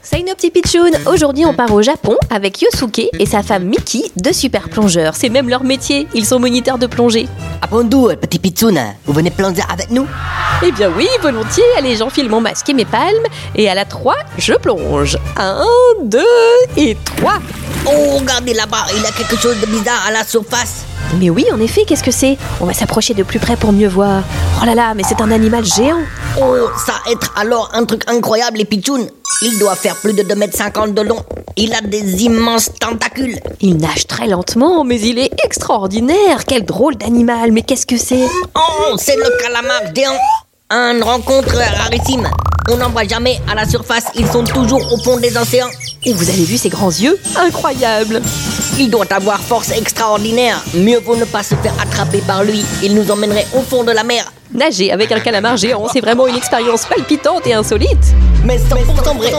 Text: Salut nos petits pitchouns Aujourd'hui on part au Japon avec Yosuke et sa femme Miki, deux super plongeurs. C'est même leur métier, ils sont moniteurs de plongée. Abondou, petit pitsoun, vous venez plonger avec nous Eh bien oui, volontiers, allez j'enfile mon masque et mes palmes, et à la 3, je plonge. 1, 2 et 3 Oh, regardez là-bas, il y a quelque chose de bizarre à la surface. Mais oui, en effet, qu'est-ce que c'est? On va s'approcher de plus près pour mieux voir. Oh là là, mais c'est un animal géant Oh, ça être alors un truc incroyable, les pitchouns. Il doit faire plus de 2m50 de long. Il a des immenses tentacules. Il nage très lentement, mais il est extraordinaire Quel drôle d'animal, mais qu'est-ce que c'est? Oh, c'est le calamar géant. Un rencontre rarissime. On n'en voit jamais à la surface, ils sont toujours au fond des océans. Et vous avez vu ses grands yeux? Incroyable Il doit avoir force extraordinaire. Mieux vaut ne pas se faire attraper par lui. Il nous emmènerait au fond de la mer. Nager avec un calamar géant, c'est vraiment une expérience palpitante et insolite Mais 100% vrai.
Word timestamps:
Salut 0.00 0.24
nos 0.24 0.34
petits 0.34 0.52
pitchouns 0.52 0.92
Aujourd'hui 1.06 1.44
on 1.44 1.52
part 1.52 1.72
au 1.72 1.82
Japon 1.82 2.16
avec 2.30 2.62
Yosuke 2.62 3.08
et 3.18 3.26
sa 3.26 3.42
femme 3.42 3.64
Miki, 3.64 4.12
deux 4.16 4.32
super 4.32 4.68
plongeurs. 4.68 5.16
C'est 5.16 5.28
même 5.28 5.48
leur 5.48 5.64
métier, 5.64 6.06
ils 6.14 6.24
sont 6.24 6.38
moniteurs 6.38 6.78
de 6.78 6.86
plongée. 6.86 7.26
Abondou, 7.62 8.10
petit 8.20 8.38
pitsoun, 8.38 8.78
vous 9.06 9.12
venez 9.12 9.32
plonger 9.32 9.62
avec 9.68 9.90
nous 9.90 10.06
Eh 10.64 10.70
bien 10.70 10.88
oui, 10.96 11.08
volontiers, 11.20 11.64
allez 11.76 11.96
j'enfile 11.96 12.28
mon 12.28 12.40
masque 12.40 12.68
et 12.68 12.74
mes 12.74 12.84
palmes, 12.84 13.26
et 13.56 13.68
à 13.68 13.74
la 13.74 13.84
3, 13.84 14.14
je 14.38 14.52
plonge. 14.54 15.18
1, 15.36 15.64
2 16.04 16.20
et 16.76 16.96
3 17.16 17.38
Oh, 17.88 18.18
regardez 18.18 18.54
là-bas, 18.54 18.86
il 18.96 19.02
y 19.02 19.06
a 19.06 19.10
quelque 19.10 19.36
chose 19.36 19.60
de 19.60 19.66
bizarre 19.66 20.04
à 20.06 20.12
la 20.12 20.24
surface. 20.24 20.84
Mais 21.14 21.30
oui, 21.30 21.46
en 21.52 21.60
effet, 21.60 21.84
qu'est-ce 21.86 22.02
que 22.02 22.10
c'est? 22.10 22.36
On 22.60 22.66
va 22.66 22.72
s'approcher 22.72 23.14
de 23.14 23.22
plus 23.22 23.38
près 23.38 23.56
pour 23.56 23.72
mieux 23.72 23.88
voir. 23.88 24.22
Oh 24.60 24.66
là 24.66 24.74
là, 24.74 24.94
mais 24.94 25.02
c'est 25.08 25.20
un 25.20 25.30
animal 25.30 25.64
géant 25.64 26.00
Oh, 26.40 26.68
ça 26.84 26.94
être 27.10 27.32
alors 27.36 27.70
un 27.72 27.84
truc 27.84 28.02
incroyable, 28.08 28.58
les 28.58 28.64
pitchouns. 28.64 29.06
Il 29.42 29.58
doit 29.58 29.74
faire 29.74 29.96
plus 29.96 30.12
de 30.12 30.22
2m50 30.22 30.94
de 30.94 31.02
long. 31.02 31.24
Il 31.56 31.72
a 31.74 31.80
des 31.80 32.24
immenses 32.24 32.70
tentacules. 32.78 33.38
Il 33.60 33.76
nage 33.76 34.06
très 34.06 34.26
lentement, 34.26 34.84
mais 34.84 35.00
il 35.00 35.18
est 35.18 35.30
extraordinaire 35.44 36.44
Quel 36.46 36.64
drôle 36.64 36.96
d'animal, 36.96 37.52
mais 37.52 37.62
qu'est-ce 37.62 37.86
que 37.86 37.96
c'est? 37.96 38.26
Oh, 38.54 38.96
c'est 38.98 39.16
le 39.16 39.42
calamar 39.42 39.80
géant. 39.94 40.18
Un 40.68 41.00
rencontre 41.02 41.54
rarissime. 41.56 42.28
On 42.68 42.76
n'en 42.78 42.90
voit 42.90 43.04
jamais 43.06 43.40
à 43.48 43.54
la 43.54 43.68
surface, 43.68 44.06
ils 44.16 44.26
sont 44.26 44.42
toujours 44.42 44.92
au 44.92 44.96
fond 44.98 45.16
des 45.18 45.36
océans. 45.36 45.68
Et 46.04 46.12
vous 46.12 46.28
avez 46.28 46.44
vu 46.44 46.56
ses 46.58 46.68
grands 46.68 46.90
yeux? 46.90 47.16
Incroyable 47.36 48.20
Il 48.78 48.90
doit 48.90 49.10
avoir 49.10 49.40
force 49.40 49.70
extraordinaire. 49.70 50.62
Mieux 50.74 50.98
vaut 50.98 51.16
ne 51.16 51.24
pas 51.24 51.42
se 51.42 51.54
faire 51.54 51.72
attraper 51.80 52.18
par 52.26 52.44
lui. 52.44 52.62
Il 52.82 52.94
nous 52.94 53.10
emmènerait 53.10 53.46
au 53.54 53.62
fond 53.62 53.84
de 53.84 53.90
la 53.90 54.04
mer. 54.04 54.30
Nager 54.52 54.92
avec 54.92 55.10
un 55.12 55.20
calamar 55.20 55.56
géant, 55.56 55.86
c'est 55.90 56.02
vraiment 56.02 56.26
une 56.26 56.36
expérience 56.36 56.84
palpitante 56.84 57.46
et 57.46 57.54
insolite 57.54 58.14
Mais 58.44 58.58
100% 58.58 59.16
vrai. 59.16 59.32